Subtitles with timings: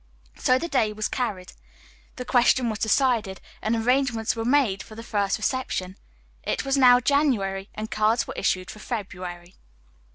[0.35, 1.53] So the day was carried.
[2.15, 5.95] The question was decided, and arrangements were made for the first reception.
[6.41, 9.57] It now was January, and cards were issued for February.